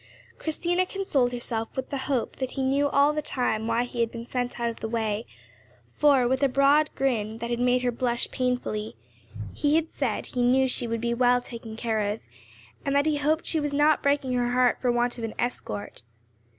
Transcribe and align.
Christina 0.39 0.87
consoled 0.87 1.31
herself 1.31 1.75
with 1.75 1.91
the 1.91 1.99
hope 2.09 2.37
that 2.37 2.53
he 2.53 2.63
knew 2.63 2.89
all 2.89 3.13
the 3.13 3.21
time 3.21 3.67
why 3.67 3.83
he 3.83 3.99
had 3.99 4.09
been 4.11 4.25
sent 4.25 4.59
out 4.59 4.67
of 4.71 4.79
the 4.79 4.89
way, 4.89 5.27
for, 5.93 6.27
with 6.27 6.41
a 6.41 6.49
broad 6.49 6.89
grin 6.95 7.37
that 7.37 7.51
had 7.51 7.59
made 7.59 7.83
her 7.83 7.91
blush 7.91 8.27
painfully, 8.31 8.95
he 9.53 9.75
had 9.75 9.91
said 9.91 10.25
he 10.25 10.41
knew 10.41 10.67
she 10.67 10.87
would 10.87 11.01
be 11.01 11.13
well 11.13 11.39
taken 11.39 11.75
care 11.75 12.11
of, 12.13 12.19
and 12.83 12.95
that 12.95 13.05
he 13.05 13.17
hoped 13.17 13.45
she 13.45 13.59
was 13.59 13.75
not 13.75 14.01
breaking 14.01 14.33
her 14.33 14.53
heart 14.53 14.81
for 14.81 14.91
want 14.91 15.19
of 15.19 15.23
an 15.23 15.35
escort. 15.37 16.01